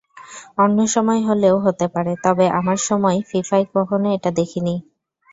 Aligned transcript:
অন্য 0.57 0.77
সময় 0.87 1.21
হলেও 1.27 1.55
হতে 1.65 1.85
পারে, 1.87 2.13
তবে 2.23 2.45
আমার 2.59 2.79
সময় 2.89 3.17
ফিফায় 3.29 3.65
কখনো 3.75 4.07
এটা 4.17 4.29
দেখিনি। 4.39 4.75